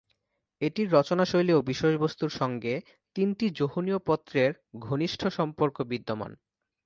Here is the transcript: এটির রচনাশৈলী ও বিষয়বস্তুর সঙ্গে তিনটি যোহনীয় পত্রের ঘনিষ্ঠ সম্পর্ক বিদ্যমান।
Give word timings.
এটির 0.61 0.87
রচনাশৈলী 0.93 1.53
ও 1.53 1.61
বিষয়বস্তুর 1.61 2.31
সঙ্গে 2.31 2.73
তিনটি 3.15 3.45
যোহনীয় 3.49 3.99
পত্রের 3.99 4.51
ঘনিষ্ঠ 4.79 5.21
সম্পর্ক 5.27 5.77
বিদ্যমান। 5.81 6.31